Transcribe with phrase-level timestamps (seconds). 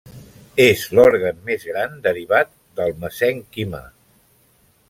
[0.63, 2.51] És l'òrgan més gran derivat
[2.81, 3.87] del mesènquima.